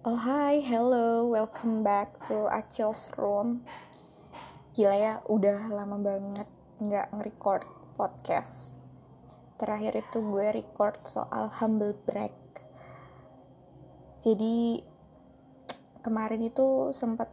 [0.00, 3.68] Oh hi, hello, welcome back to Acil's Room.
[4.72, 6.48] Gila ya, udah lama banget
[6.80, 7.68] nggak nge-record
[8.00, 8.80] podcast.
[9.60, 12.32] Terakhir itu gue record soal humble break
[14.24, 14.80] Jadi
[16.00, 17.28] kemarin itu sempet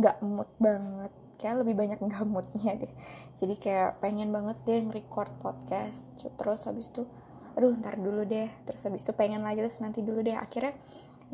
[0.00, 1.12] nggak mood banget.
[1.36, 2.92] Kayak lebih banyak nggak moodnya deh.
[3.36, 6.08] Jadi kayak pengen banget deh nge-record podcast.
[6.16, 7.04] Terus habis itu
[7.60, 8.48] aduh ntar dulu deh.
[8.64, 10.32] Terus habis itu pengen lagi terus nanti dulu deh.
[10.32, 10.72] Akhirnya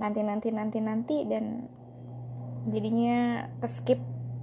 [0.01, 1.69] nanti nanti nanti nanti dan
[2.69, 3.99] jadinya skip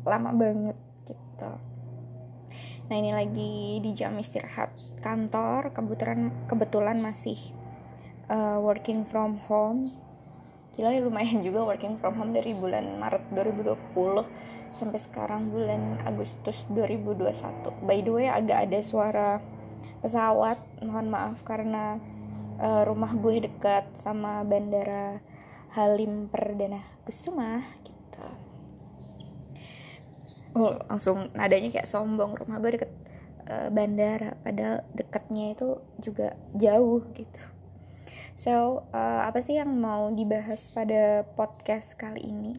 [0.05, 0.77] lama banget
[1.08, 1.52] gitu.
[2.89, 4.73] Nah ini lagi di jam istirahat
[5.05, 7.38] kantor kebetulan kebetulan masih
[8.30, 9.94] uh, working from home.
[10.77, 16.63] Gila ya lumayan juga working from home dari bulan Maret 2020 sampai sekarang bulan Agustus
[16.72, 19.30] 2021 by the way agak ada suara
[20.00, 22.00] pesawat mohon maaf karena
[22.61, 25.20] uh, rumah gue dekat sama bandara
[25.73, 28.25] Halim Perdana Kusuma gitu.
[30.58, 32.34] Oh langsung nadanya kayak sombong.
[32.34, 32.92] Rumah gue deket
[33.45, 34.34] uh, bandara.
[34.42, 37.44] Padahal dekatnya itu juga jauh gitu.
[38.39, 42.54] So uh, apa sih yang mau dibahas pada podcast kali ini?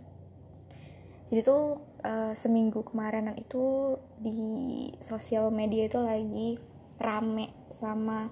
[1.31, 6.59] Jadi tuh uh, seminggu kemarin itu di sosial media itu lagi
[6.99, 8.29] rame sama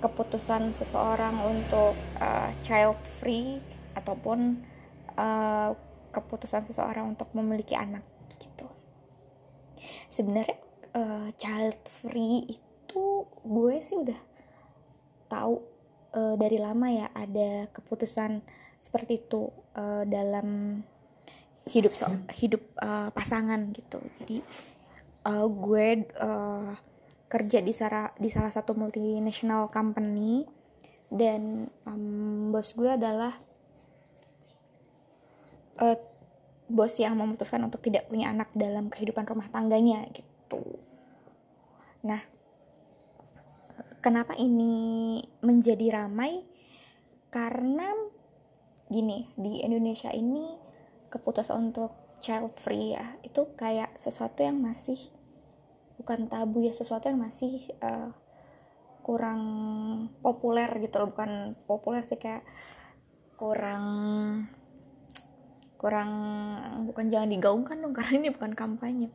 [0.00, 3.60] keputusan seseorang untuk uh, child free
[3.92, 4.64] ataupun
[5.14, 5.76] uh,
[6.10, 8.02] keputusan seseorang untuk memiliki anak
[8.40, 8.66] gitu.
[10.08, 10.58] Sebenarnya
[10.96, 13.04] uh, child free itu
[13.44, 14.20] gue sih udah
[15.30, 15.62] tahu
[16.16, 18.42] uh, dari lama ya ada keputusan
[18.80, 20.80] seperti itu uh, dalam
[21.70, 24.02] hidup so hidup uh, pasangan gitu.
[24.18, 24.42] Jadi
[25.28, 25.86] uh, gue
[26.18, 26.74] uh,
[27.30, 30.42] kerja di salah di salah satu multinational company
[31.14, 33.38] dan um, bos gue adalah
[35.78, 35.98] uh,
[36.66, 40.62] bos yang memutuskan untuk tidak punya anak dalam kehidupan rumah tangganya gitu.
[42.06, 42.22] Nah,
[44.02, 46.42] kenapa ini menjadi ramai?
[47.30, 47.90] Karena
[48.90, 50.58] gini di Indonesia ini
[51.14, 54.98] keputusan untuk child free ya itu kayak sesuatu yang masih
[56.00, 58.08] bukan tabu ya sesuatu yang masih uh,
[59.04, 59.42] kurang
[60.24, 61.12] populer gitu loh.
[61.12, 62.42] Bukan populer sih kayak
[63.36, 63.84] kurang
[65.80, 66.12] kurang
[66.84, 69.08] bukan jangan digaungkan dong karena ini bukan kampanye.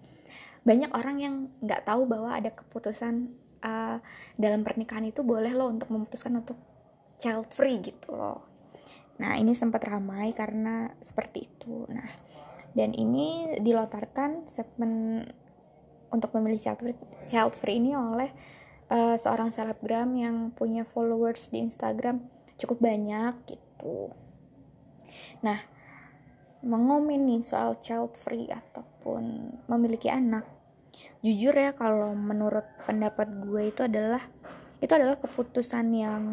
[0.65, 3.97] Banyak orang yang nggak tahu bahwa ada keputusan uh,
[4.37, 6.57] dalam pernikahan itu boleh loh untuk memutuskan untuk
[7.21, 8.45] child free gitu loh.
[9.21, 11.85] Nah ini sempat ramai karena seperti itu.
[11.89, 12.09] Nah
[12.75, 15.23] dan ini dilontarkan segmen
[16.15, 18.31] untuk memilih child free, child free ini oleh
[18.89, 22.23] uh, seorang selebgram yang punya followers di Instagram
[22.55, 24.15] cukup banyak gitu.
[25.43, 25.59] Nah,
[26.65, 30.47] mengomen soal child free ataupun memiliki anak.
[31.21, 34.21] Jujur ya kalau menurut pendapat gue itu adalah
[34.79, 36.23] itu adalah keputusan yang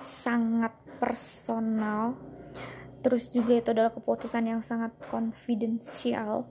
[0.00, 0.72] sangat
[1.02, 2.14] personal.
[3.00, 6.46] Terus juga itu adalah keputusan yang sangat konfidensial.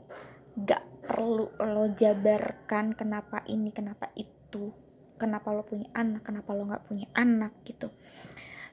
[0.59, 4.69] Gak perlu lo jabarkan kenapa ini kenapa itu
[5.17, 7.89] kenapa lo punya anak kenapa lo nggak punya anak gitu.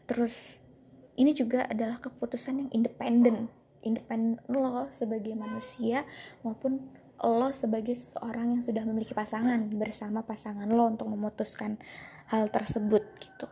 [0.05, 0.37] Terus
[1.17, 3.49] ini juga adalah keputusan yang independen
[3.81, 6.05] independen lo sebagai manusia
[6.45, 11.81] maupun lo sebagai seseorang yang sudah memiliki pasangan bersama pasangan lo untuk memutuskan
[12.29, 13.49] hal tersebut gitu.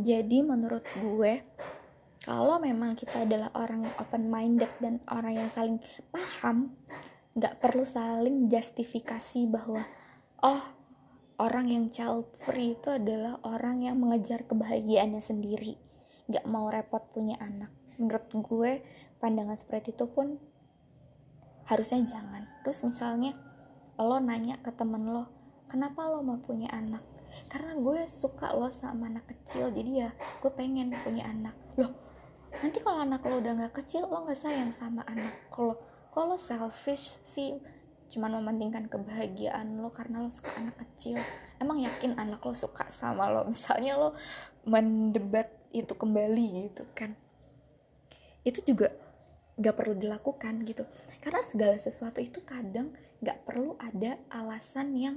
[0.00, 1.44] Jadi menurut gue
[2.24, 6.72] kalau memang kita adalah orang yang open minded dan orang yang saling paham
[7.32, 9.88] nggak perlu saling justifikasi bahwa
[10.44, 10.62] oh
[11.40, 15.80] orang yang child free itu adalah orang yang mengejar kebahagiaannya sendiri
[16.28, 17.72] nggak mau repot punya anak.
[17.98, 18.72] Menurut gue
[19.18, 20.38] pandangan seperti itu pun
[21.66, 22.46] harusnya jangan.
[22.62, 23.32] Terus misalnya
[23.98, 25.28] lo nanya ke temen lo
[25.66, 27.02] kenapa lo mau punya anak?
[27.48, 30.10] Karena gue suka lo sama anak kecil jadi ya
[30.40, 31.56] gue pengen punya anak.
[31.80, 31.92] Loh
[32.60, 35.80] nanti kalau anak lo udah nggak kecil lo nggak sayang sama anak kalau
[36.12, 37.56] kalau selfish sih?
[38.12, 41.16] Cuma mementingkan kebahagiaan lo karena lo suka anak kecil.
[41.56, 43.48] Emang yakin anak lo suka sama lo?
[43.48, 44.12] Misalnya lo
[44.68, 47.16] mendebat itu kembali gitu kan.
[48.44, 48.92] Itu juga
[49.56, 50.84] gak perlu dilakukan gitu.
[51.24, 52.92] Karena segala sesuatu itu kadang
[53.24, 55.16] gak perlu ada alasan yang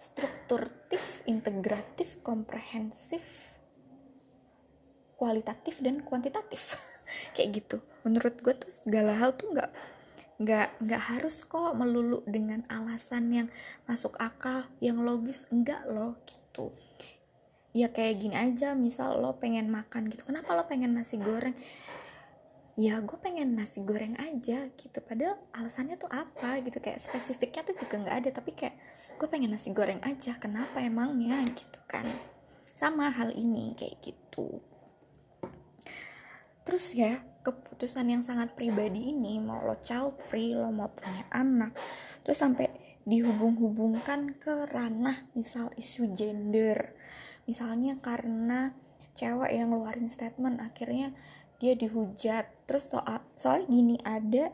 [0.00, 3.52] strukturtif, integratif, komprehensif,
[5.20, 6.80] kualitatif dan kuantitatif.
[7.36, 7.76] Kayak gitu.
[8.04, 9.72] Menurut gue tuh segala hal tuh gak
[10.36, 13.48] nggak nggak harus kok melulu dengan alasan yang
[13.88, 15.48] masuk akal yang logis.
[15.48, 16.76] Enggak loh gitu.
[17.76, 20.28] Ya kayak gini aja misal lo pengen makan gitu.
[20.28, 21.56] Kenapa lo pengen nasi goreng?
[22.76, 24.98] Ya gue pengen nasi goreng aja gitu.
[25.00, 26.80] Padahal alasannya tuh apa gitu.
[26.80, 28.30] Kayak spesifiknya tuh juga nggak ada.
[28.36, 28.76] Tapi kayak
[29.16, 30.36] gue pengen nasi goreng aja.
[30.36, 32.04] Kenapa emangnya gitu kan?
[32.76, 34.60] Sama hal ini kayak gitu.
[36.64, 41.78] Terus ya keputusan yang sangat pribadi ini mau lo child free lo mau punya anak
[42.26, 42.66] terus sampai
[43.06, 46.90] dihubung-hubungkan ke ranah misal isu gender.
[47.46, 48.74] Misalnya karena
[49.14, 51.14] cewek yang ngeluarin statement akhirnya
[51.62, 52.50] dia dihujat.
[52.66, 54.50] Terus soal soal gini ada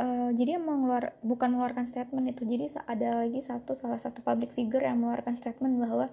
[0.00, 4.56] uh, jadi yang mengeluar bukan mengeluarkan statement itu jadi ada lagi satu salah satu public
[4.56, 6.08] figure yang mengeluarkan statement bahwa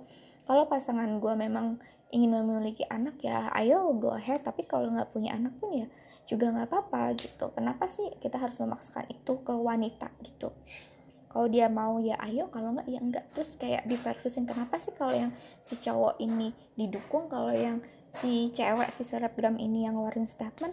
[0.45, 1.79] kalau pasangan gue memang
[2.13, 4.41] ingin memiliki anak ya ayo go ahead.
[4.43, 5.87] Tapi kalau nggak punya anak pun ya
[6.25, 7.49] juga nggak apa-apa gitu.
[7.53, 10.53] Kenapa sih kita harus memaksakan itu ke wanita gitu?
[11.29, 15.11] Kalau dia mau ya ayo kalau nggak ya enggak terus kayak diversusin kenapa sih kalau
[15.11, 15.35] yang
[15.67, 17.83] si cowok ini didukung kalau yang
[18.15, 20.71] si cewek si selebgram ini yang ngeluarin statement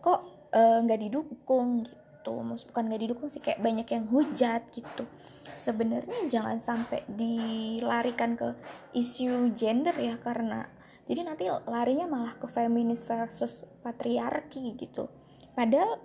[0.00, 5.04] kok eh, nggak uh, didukung gitu bukan nggak didukung sih kayak banyak yang hujat gitu.
[5.44, 8.56] Sebenarnya jangan sampai dilarikan ke
[8.96, 10.64] isu gender ya karena
[11.04, 15.12] jadi nanti larinya malah ke feminis versus patriarki gitu.
[15.52, 16.00] Padahal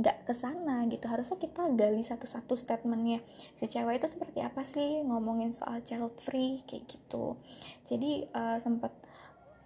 [0.00, 1.04] nggak ke sana gitu.
[1.06, 3.20] Harusnya kita gali satu-satu statementnya.
[3.60, 5.04] Si cewek itu seperti apa sih?
[5.04, 7.36] Ngomongin soal child free kayak gitu.
[7.84, 8.96] Jadi uh, sempat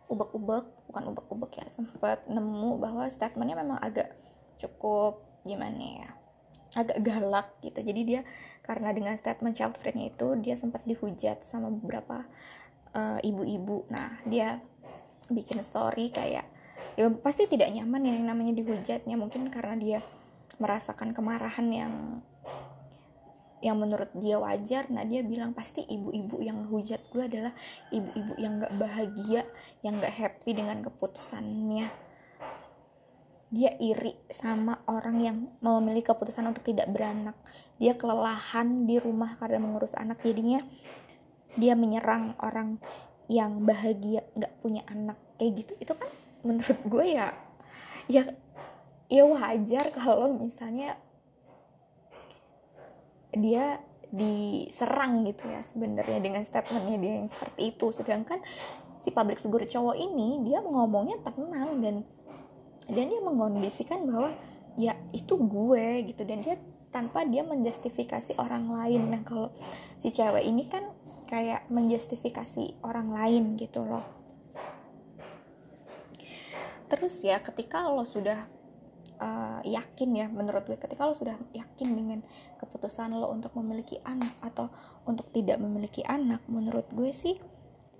[0.08, 4.16] ubek-ubek bukan ubek-ubek ya sempat nemu bahwa statementnya memang agak
[4.56, 6.08] cukup gimana ya
[6.76, 7.80] agak galak gitu.
[7.80, 8.20] Jadi dia
[8.60, 12.28] karena dengan statement child free-nya itu dia sempat dihujat sama beberapa
[12.92, 13.88] uh, ibu-ibu.
[13.88, 14.60] Nah dia
[15.32, 16.44] bikin story kayak
[16.98, 19.16] ya pasti tidak nyaman ya yang namanya dihujatnya.
[19.16, 19.98] Mungkin karena dia
[20.60, 21.94] merasakan kemarahan yang
[23.58, 24.86] yang menurut dia wajar.
[24.92, 27.56] Nah dia bilang pasti ibu-ibu yang hujat gue adalah
[27.90, 29.42] ibu-ibu yang gak bahagia
[29.82, 32.07] yang gak happy dengan keputusannya
[33.48, 37.36] dia iri sama orang yang memiliki keputusan untuk tidak beranak.
[37.80, 40.20] Dia kelelahan di rumah karena mengurus anak.
[40.20, 40.60] Jadinya
[41.56, 42.76] dia menyerang orang
[43.28, 45.16] yang bahagia gak punya anak.
[45.40, 45.72] Kayak gitu.
[45.80, 46.08] Itu kan
[46.44, 47.26] menurut gue ya
[48.08, 48.22] ya
[49.08, 51.00] ya wajar kalau misalnya
[53.32, 57.92] dia diserang gitu ya sebenarnya dengan statementnya dia yang seperti itu.
[57.96, 58.44] Sedangkan
[59.00, 61.96] si public figure cowok ini dia ngomongnya tenang dan
[62.88, 64.32] dan dia mengkondisikan bahwa
[64.80, 66.24] ya itu gue gitu.
[66.24, 66.56] Dan dia
[66.88, 69.12] tanpa dia menjustifikasi orang lain.
[69.12, 69.52] Nah kalau
[70.00, 70.88] si cewek ini kan
[71.28, 74.04] kayak menjustifikasi orang lain gitu loh.
[76.88, 78.48] Terus ya ketika lo sudah
[79.20, 82.18] uh, yakin ya menurut gue ketika lo sudah yakin dengan
[82.56, 84.72] keputusan lo untuk memiliki anak atau
[85.04, 87.36] untuk tidak memiliki anak menurut gue sih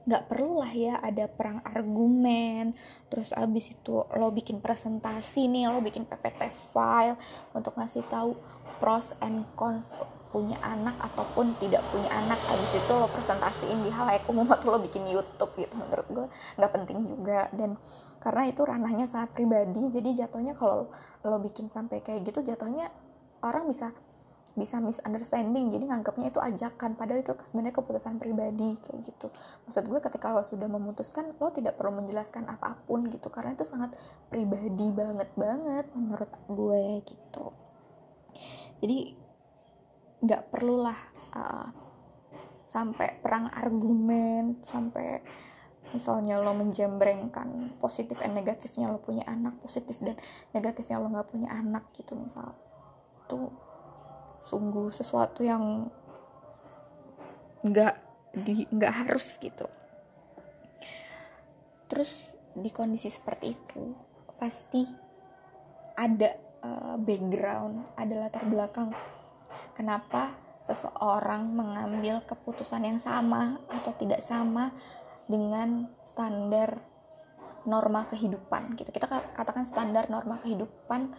[0.09, 2.73] nggak perlu lah ya ada perang argumen.
[3.13, 7.21] Terus abis itu lo bikin presentasi nih lo bikin ppt file
[7.53, 8.33] untuk ngasih tahu
[8.81, 10.01] pros and cons
[10.33, 12.41] punya anak ataupun tidak punya anak.
[12.49, 16.27] Habis itu lo presentasiin di halayak umum atau lo bikin YouTube gitu menurut gue
[16.57, 17.53] nggak penting juga.
[17.53, 17.77] Dan
[18.25, 20.89] karena itu ranahnya sangat pribadi jadi jatuhnya kalau
[21.21, 22.89] lo bikin sampai kayak gitu jatuhnya
[23.45, 23.93] orang bisa
[24.59, 29.31] bisa misunderstanding jadi nganggapnya itu ajakan padahal itu sebenarnya keputusan pribadi kayak gitu.
[29.71, 33.63] Maksud gue ketika lo sudah memutuskan lo tidak perlu menjelaskan apa pun gitu karena itu
[33.63, 33.95] sangat
[34.29, 37.45] pribadi banget banget menurut gue gitu.
[38.83, 38.99] Jadi
[40.19, 40.99] nggak perlulah
[41.39, 41.71] uh,
[42.67, 45.23] sampai perang argumen sampai
[45.95, 50.21] misalnya lo menjembrengkan positif dan negatifnya lo punya anak positif dan
[50.53, 52.53] negatifnya lo nggak punya anak gitu misal.
[53.25, 53.68] Itu
[54.43, 55.89] sungguh sesuatu yang
[57.65, 57.95] nggak
[58.39, 59.67] di nggak harus gitu.
[61.89, 63.83] Terus di kondisi seperti itu
[64.39, 64.87] pasti
[65.99, 66.31] ada
[66.63, 68.95] uh, background ada latar belakang
[69.75, 74.71] kenapa seseorang mengambil keputusan yang sama atau tidak sama
[75.25, 76.79] dengan standar
[77.65, 78.93] norma kehidupan gitu.
[78.93, 81.13] Kita katakan standar norma kehidupan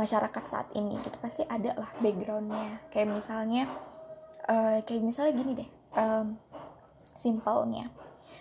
[0.00, 2.88] masyarakat saat ini gitu pasti ada lah backgroundnya.
[2.88, 3.68] Kayak misalnya
[4.48, 6.40] uh, kayak misalnya gini deh um,
[7.20, 7.92] simpelnya.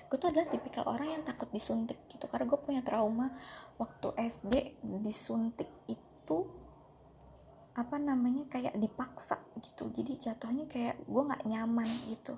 [0.08, 3.36] Gue tuh adalah tipikal orang yang takut disuntik gitu karena gue punya trauma
[3.76, 6.48] waktu SD disuntik itu
[7.78, 9.92] apa namanya kayak dipaksa gitu.
[9.94, 12.36] Jadi jatuhnya kayak gue nggak nyaman gitu.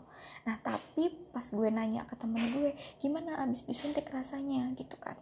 [0.50, 4.74] Nah tapi pas gue nanya ke temen gue gimana abis disuntik rasanya?
[4.76, 5.16] Gitu kan.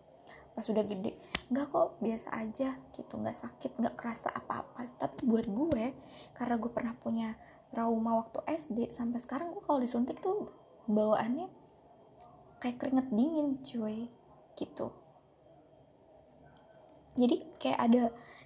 [0.55, 1.15] Pas udah gede
[1.49, 3.13] nggak kok biasa aja gitu.
[3.17, 4.85] Nggak sakit nggak kerasa apa-apa.
[5.01, 5.85] Tapi buat gue
[6.37, 7.33] karena gue pernah punya
[7.73, 10.49] trauma waktu SD sampai sekarang gue kalau disuntik tuh
[10.89, 11.49] bawaannya
[12.61, 14.09] kayak keringet dingin cuy
[14.57, 14.93] gitu.
[17.17, 18.03] Jadi kayak ada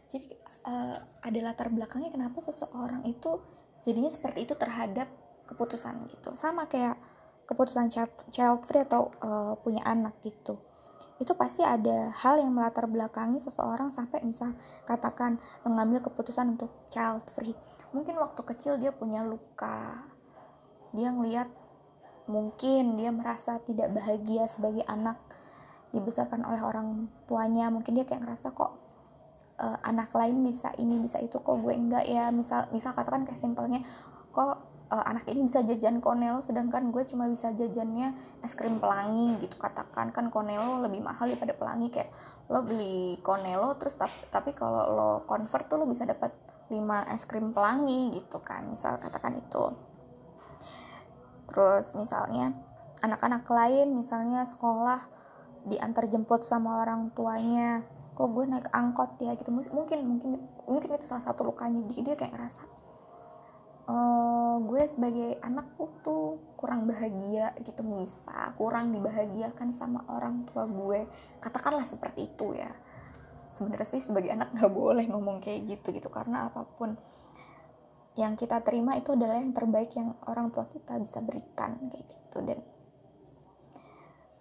[0.08, 0.28] jadi
[0.66, 3.40] uh, ada latar belakangnya kenapa seseorang itu
[3.84, 5.12] jadinya seperti itu terhadap
[5.48, 6.36] keputusan gitu.
[6.40, 6.96] Sama kayak
[7.44, 10.56] keputusan child, child free atau uh, punya anak gitu
[11.22, 14.58] itu pasti ada hal yang melatar belakangi seseorang sampai misal
[14.90, 17.54] katakan mengambil keputusan untuk child free.
[17.94, 20.02] Mungkin waktu kecil dia punya luka.
[20.94, 21.50] Dia ngelihat
[22.26, 25.22] mungkin dia merasa tidak bahagia sebagai anak
[25.94, 27.70] dibesarkan oleh orang tuanya.
[27.70, 28.74] Mungkin dia kayak ngerasa kok
[29.62, 32.34] uh, anak lain bisa ini bisa itu kok gue enggak ya?
[32.34, 33.86] Misal misal katakan kayak simpelnya
[34.34, 38.14] kok uh, anak ini bisa jajan konelo sedangkan gue cuma bisa jajannya
[38.46, 40.14] es krim pelangi gitu katakan.
[40.14, 42.14] Kan konelo lebih mahal daripada pelangi kayak
[42.54, 46.30] lo beli konelo terus tapi, tapi kalau lo convert tuh lo bisa dapat
[46.70, 46.78] 5
[47.18, 49.74] es krim pelangi gitu kan misal katakan itu.
[51.50, 52.54] Terus misalnya
[53.02, 55.02] anak-anak lain misalnya sekolah
[55.64, 57.82] diantar jemput sama orang tuanya
[58.14, 59.34] kok gue naik angkot ya?
[59.34, 60.32] Gitu mungkin mungkin
[60.70, 61.82] mungkin itu salah satu lukanya.
[61.90, 62.62] Dia, dia kayak ngerasa
[64.54, 65.74] uh, gue sebagai anak
[66.06, 67.82] tuh kurang bahagia gitu.
[67.82, 71.10] Bisa kurang dibahagiakan sama orang tua gue.
[71.42, 72.70] Katakanlah seperti itu ya.
[73.54, 76.10] Sebenarnya sih sebagai anak nggak boleh ngomong kayak gitu gitu.
[76.14, 76.94] Karena apa pun
[78.14, 82.38] yang kita terima itu adalah yang terbaik yang orang tua kita bisa berikan kayak gitu.
[82.46, 82.60] Dan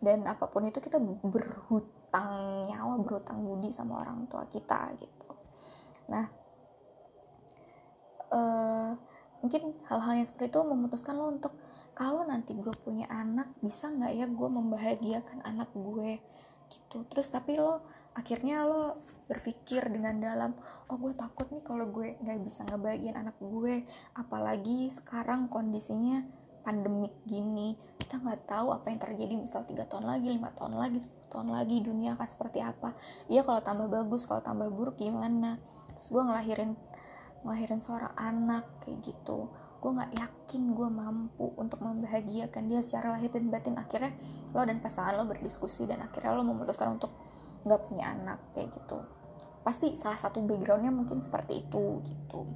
[0.02, 5.30] dan apa pun itu kita berhutang nyawa berhutang budi sama orang tua kita gitu.
[6.10, 6.26] Nah
[8.32, 8.90] uh,
[9.42, 11.52] mungkin hal-hal yang seperti itu memutuskan lo untuk
[11.92, 16.22] kalau nanti gue punya anak bisa nggak ya gue membahagiakan anak gue?
[16.72, 17.04] Gitu.
[17.10, 17.84] Terus tapi lo
[18.16, 20.50] akhirnya lo berpikir dengan dalam
[20.88, 23.84] oh gue takut nih kalau gue nggak bisa ngebahagiain anak gue
[24.16, 26.24] apalagi sekarang kondisinya
[26.62, 27.76] pandemik gini.
[27.98, 31.48] Kita nggak tahu apa yang terjadi misal tiga tahun lagi lima tahun lagi 10 tahun
[31.52, 32.94] lagi dunia akan seperti apa.
[33.26, 35.58] Ya kalau tambah bagus kalau tambah buruk gimana?
[35.98, 36.70] Terus gue ngelahirin
[37.42, 39.50] ngelahirin seorang anak kayak gitu.
[39.82, 43.74] Gue nggak yakin gue mampu untuk membahagiakan dia secara lahir dan batin.
[43.78, 44.14] Akhirnya
[44.54, 47.10] lo dan pasangan lo berdiskusi dan akhirnya lo memutuskan untuk
[47.66, 49.02] nggak punya anak kayak gitu.
[49.62, 52.46] Pasti salah satu backgroundnya mungkin seperti itu gitu.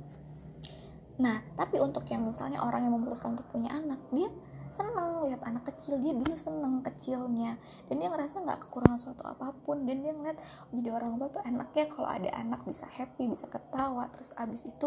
[1.16, 4.28] Nah, tapi untuk yang misalnya orang yang memutuskan untuk punya anak, dia
[4.72, 7.58] seneng lihat anak kecil dia dulu seneng kecilnya.
[7.90, 9.84] Dan dia ngerasa nggak kekurangan suatu apa pun.
[9.84, 10.38] Dan dia ngeliat
[10.70, 14.08] jadi orang tua tuh enaknya kalau ada anak bisa happy bisa ketawa.
[14.14, 14.86] Terus abis itu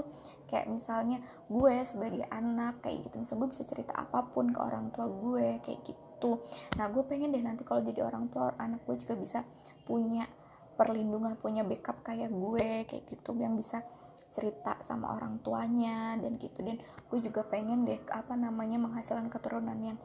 [0.50, 3.22] kayak misalnya gue sebagai anak kayak gitu.
[3.22, 6.44] Misalnya gue bisa cerita apa pun ke orang tua gue kayak gitu.
[6.80, 9.40] Nah gue pengen deh nanti kalau jadi orang tua anak gue juga bisa
[9.86, 10.28] punya
[10.80, 13.36] perlindungan punya backup kayak gue kayak gitu.
[13.36, 13.78] Yang bisa
[14.30, 16.62] cerita sama orang tuanya dan gitu.
[16.62, 19.98] Dan gue juga pengen deh apa namanya menghasilkan keturunan yang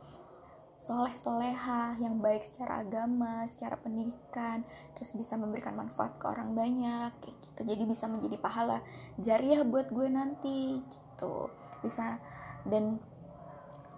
[0.84, 4.60] soleh soleha yang baik secara agama secara pendidikan
[4.92, 7.60] terus bisa memberikan manfaat ke orang banyak kayak gitu.
[7.64, 8.84] Jadi bisa menjadi pahala
[9.16, 11.48] jariah buat gue nanti gitu.
[11.80, 12.20] Bisa
[12.68, 13.00] dan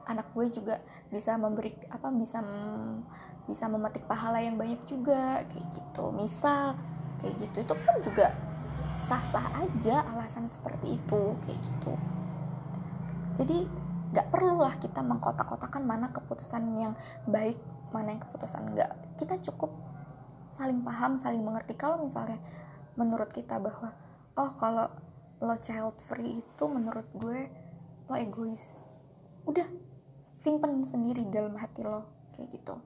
[0.06, 0.78] anak gue juga
[1.10, 2.38] bisa memberi apa bisa
[3.50, 6.14] bisa memetik pahala yang banyak juga kayak gitu.
[6.14, 6.78] Misal
[7.18, 7.56] kayak gitu.
[7.66, 8.30] Itu pun juga
[9.00, 11.92] sah-sah aja alasan seperti itu kayak gitu.
[13.36, 13.58] Jadi
[14.16, 16.94] nggak perlulah kita mengkotak-kotakan mana keputusan yang
[17.28, 17.58] baik
[17.92, 19.74] mana yang keputusan enggak kita cukup
[20.56, 21.76] saling paham saling mengerti.
[21.76, 22.40] Kalau misalnya
[22.96, 23.92] menurut kita bahwa
[24.40, 24.88] oh kalau
[25.44, 27.52] lo child free itu menurut gue
[28.08, 28.80] lo egois
[29.44, 29.68] udah
[30.36, 32.76] simpen sendiri dalam hati lo kayak gitu.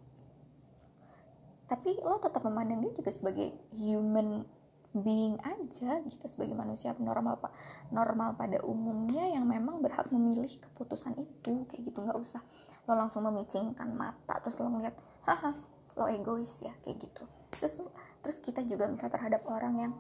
[1.71, 4.43] Tapi lo tetap memandang dia juga sebagai human
[4.91, 7.55] being aja gitu sebagai manusia normal pak
[7.95, 11.99] normal pada umumnya yang memang berhak memilih keputusan itu kayak gitu.
[12.03, 12.43] Nggak usah
[12.91, 14.97] lo langsung memicingkan mata terus lo ngeliat
[15.31, 15.55] haha
[15.95, 17.23] lo egois ya kayak gitu.
[17.55, 17.87] Terus
[18.21, 19.93] terus kita juga misal terhadap orang yang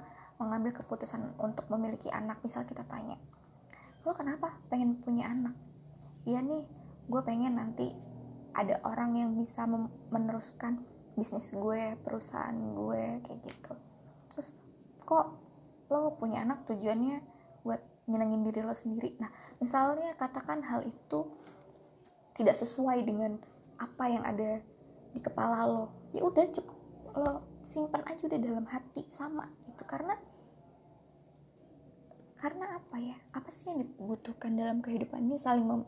[0.42, 3.20] mengambil keputusan untuk memiliki anak misal kita tanya
[4.00, 5.52] lo kenapa pengen punya anak?
[6.24, 6.64] Iya nih
[7.10, 7.92] gue pengen nanti
[8.56, 9.68] ada orang yang bisa
[10.10, 10.82] meneruskan
[11.14, 13.72] bisnis gue perusahaan gue kayak gitu
[15.10, 15.26] kok
[15.90, 17.18] lo punya anak tujuannya
[17.66, 19.18] buat nyenengin diri lo sendiri?
[19.18, 21.26] Nah misalnya katakan hal itu
[22.38, 23.42] tidak sesuai dengan
[23.82, 24.62] apa yang ada
[25.10, 26.78] di kepala lo ya udah cukup
[27.18, 30.14] lo simpan aja udah dalam hati sama itu karena
[32.40, 33.16] karena apa ya?
[33.36, 35.36] Apa sih yang dibutuhkan dalam kehidupan ini?
[35.36, 35.84] Saling mem,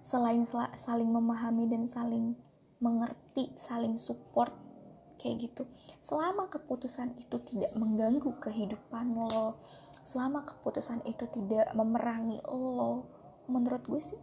[0.00, 0.48] selain
[0.80, 2.32] saling memahami dan saling
[2.80, 4.56] mengerti saling support
[5.20, 5.68] kayak gitu.
[6.00, 9.60] Selama keputusan itu tidak mengganggu kehidupan lo
[10.00, 13.04] selama keputusan itu tidak memerangi lo
[13.52, 14.22] menurut gue sih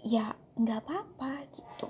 [0.00, 1.88] ya nggak apa-apa gitu.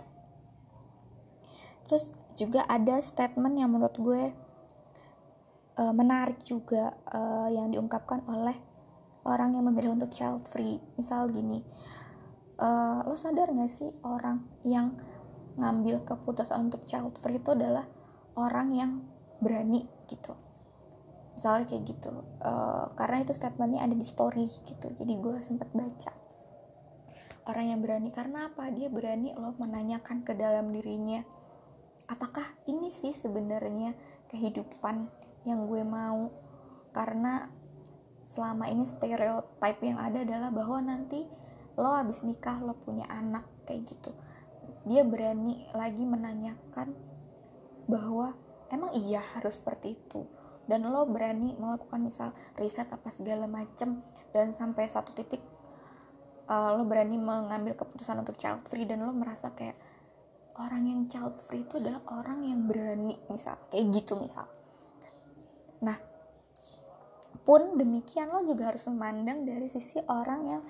[1.86, 4.22] Terus juga ada statement yang menurut gue
[5.78, 8.58] uh, menarik juga uh, yang diungkapkan oleh
[9.22, 10.82] orang yang memilih untuk child free.
[10.98, 11.62] Misal gini
[12.58, 14.94] uh, lo sadar gak sih orang yang
[15.54, 17.86] ngambil keputusan untuk child free itu adalah
[18.34, 18.92] orang yang
[19.38, 20.34] berani gitu.
[21.34, 22.10] Misalnya kayak gitu
[22.42, 26.12] uh, karena itu statementnya ada di story gitu jadi gue sempat baca.
[27.44, 28.72] Orang yang berani karena apa?
[28.72, 31.20] Dia berani lo menanyakan ke dalam dirinya
[32.08, 33.96] apakah ini sih sebenarnya
[34.28, 35.08] kehidupan
[35.48, 36.32] yang gue mau?
[36.94, 37.48] Karena
[38.24, 41.26] selama ini stereotip yang ada adalah bahwa nanti
[41.74, 44.14] lo habis nikah lo punya anak kayak gitu
[44.84, 46.92] dia berani lagi menanyakan
[47.88, 48.36] bahwa
[48.68, 50.24] emang iya harus seperti itu.
[50.64, 54.00] Dan lo berani melakukan misal riset apa segala macem
[54.32, 55.44] dan sampai satu titik
[56.48, 59.76] uh, lo berani mengambil keputusan untuk child free dan lo merasa kayak
[60.56, 64.48] orang yang child free itu adalah orang yang berani misal kayak gitu misal.
[65.84, 65.98] Nah
[67.44, 70.62] pun demikian lo juga harus memandang dari sisi orang yang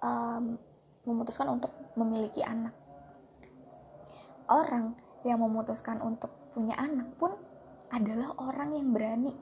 [0.00, 0.56] um,
[1.04, 2.72] memutuskan untuk memiliki anak
[4.50, 7.32] orang yang memutuskan untuk punya anak pun
[7.94, 9.32] adalah orang yang berani.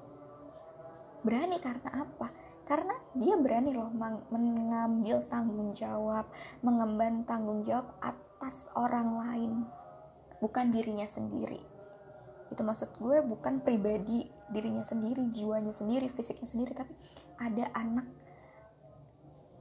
[1.25, 2.29] Berani karena apa?
[2.69, 3.89] Karena dia berani loh
[4.29, 6.29] mengambil tanggung jawab
[6.61, 9.53] mengemban tanggung jawab atas orang lain
[10.45, 11.59] bukan dirinya sendiri.
[12.53, 16.93] Itu maksud gue bukan pribadi dirinya sendiri jiwanya sendiri fisiknya sendiri tapi
[17.41, 18.05] ada anak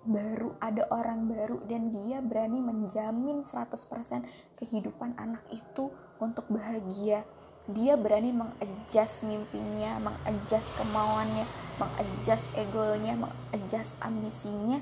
[0.07, 4.23] baru ada orang baru dan dia berani menjamin 100%
[4.55, 5.91] kehidupan anak itu
[6.23, 7.27] untuk bahagia.
[7.67, 11.43] Dia berani mengadjust mimpinya, mengadjust kemauannya,
[11.75, 14.79] mengadjust egonya, mengadjust ambisinya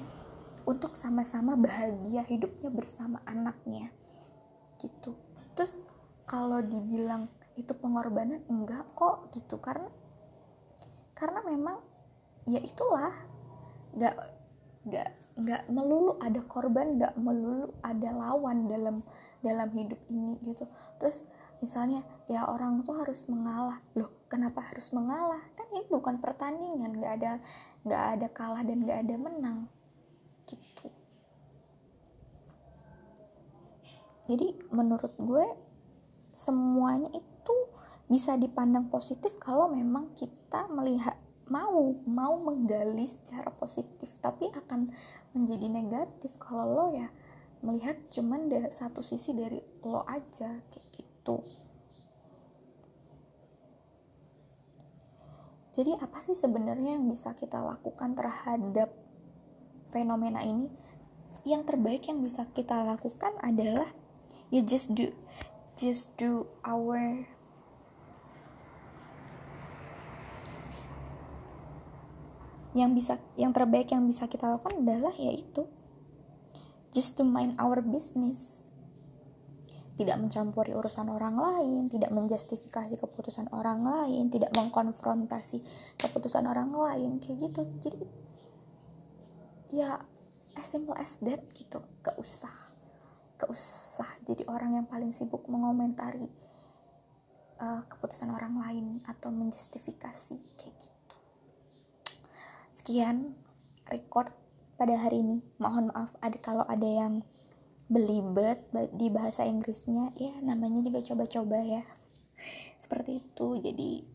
[0.70, 3.89] untuk sama-sama bahagia hidupnya bersama anaknya.
[4.77, 5.17] Gitu.
[5.58, 5.82] Terus
[6.29, 7.25] kalau dibilang
[7.58, 9.58] itu pengorbanan enggak kok gitu.
[9.58, 9.89] Karena
[11.18, 11.81] karena memang
[12.46, 13.18] ya itulah.
[13.98, 14.35] Nggak
[14.86, 19.04] nggak nggak melulu ada korban nggak melulu ada lawan dalam
[19.44, 20.66] dalam hidup ini gitu.
[21.02, 21.28] Terus
[21.60, 23.82] misalnya ya orang tuh harus mengalah.
[23.98, 25.42] Loh kenapa harus mengalah?
[25.58, 27.32] Kan ini bukan pertandingan nggak ada
[27.86, 29.70] nggak ada kalah dan nggak ada menang
[34.26, 35.46] jadi menurut gue
[36.34, 37.56] semuanya itu
[38.10, 44.90] bisa dipandang positif kalau memang kita melihat mau mau menggali secara positif tapi akan
[45.38, 47.10] menjadi negatif kalau lo ya
[47.62, 51.42] melihat cuman dari satu sisi dari lo aja kayak gitu.
[55.75, 58.96] Jadi apa sih sebenarnya yang bisa kita lakukan terhadap
[59.92, 60.72] fenomena ini?
[61.44, 63.92] Yang terbaik yang bisa kita lakukan adalah
[64.53, 65.12] you just do
[65.75, 67.27] just do our
[72.75, 75.64] yang bisa yang terbaik yang bisa kita lakukan adalah yaitu
[76.92, 78.68] just to mind our business.
[79.96, 85.64] Tidak mencampuri urusan orang lain, tidak menjustifikasi keputusan orang lain, tidak mengkonfrontasi
[85.96, 87.64] keputusan orang lain, kayak gitu.
[87.79, 88.03] Jadi
[89.72, 89.96] ya
[90.59, 92.66] as simple as that gitu, gak usah
[93.35, 96.27] gak usah jadi orang yang paling sibuk mengomentari
[97.59, 100.95] uh, keputusan orang lain atau menjustifikasi kayak gitu
[102.86, 103.34] sekian
[103.90, 104.30] record
[104.78, 105.42] pada hari ini.
[105.58, 107.26] Mohon maaf ada kalau ada yang
[107.90, 111.84] belibet di bahasa Inggrisnya ya namanya juga coba-coba ya.
[112.86, 113.48] Seperti itu.
[113.58, 114.06] Jadi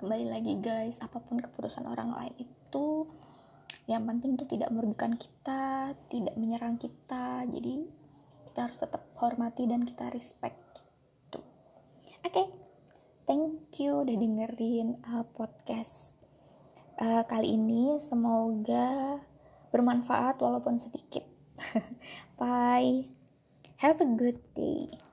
[0.00, 3.12] kembali lagi guys apa pun keputusan orang lain itu
[3.84, 7.44] yang penting itu tidak merugikan kita tidak menyerang kita.
[7.44, 8.04] Jadi
[8.54, 10.62] kita harus tetap hormati dan kita respect
[11.26, 11.42] gitu
[12.22, 12.46] oke okay.
[13.26, 16.14] thank you udah dengerin uh, podcast
[16.98, 19.18] uh, kali ini semoga
[19.74, 21.26] bermanfaat walaupun sedikit.
[22.38, 23.10] Bye.
[23.82, 25.03] Have a good day